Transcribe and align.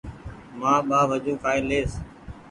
مآن 0.59 0.77
ٻآ 0.87 0.99
وجون 1.09 1.35
ڪآئي 1.43 1.59
ليئس 1.69 1.91